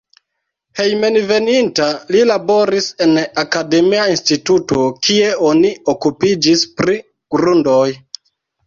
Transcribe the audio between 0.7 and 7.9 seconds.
Hejmenveninta li laboris en akademia instituto, kie oni okupiĝis pri grundoj.